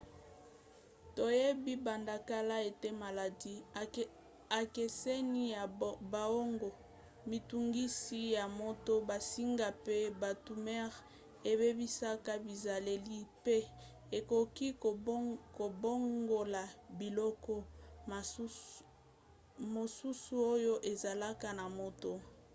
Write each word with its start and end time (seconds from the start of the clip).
toyebi 1.15 1.73
banda 1.85 2.15
kala 2.29 2.55
ete 2.69 2.89
maladi 3.01 3.53
ekeseni 4.63 5.41
ya 5.55 5.63
boongo 6.13 6.69
mitungisi 7.29 8.19
ya 8.37 8.45
moto 8.61 8.93
bansinga 9.07 9.67
mpe 9.77 9.97
batumeur 10.21 10.91
ebebisaka 11.51 12.33
bizaleli 12.45 13.19
mpe 13.35 13.57
ekoki 14.17 14.67
kobongola 15.57 16.63
biloko 16.99 17.55
mosusu 19.75 20.33
oyo 20.53 20.73
ezalaka 20.91 21.49
na 21.59 21.65
moto 21.79 22.11